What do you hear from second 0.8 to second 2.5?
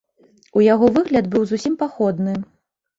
выгляд быў зусім паходны.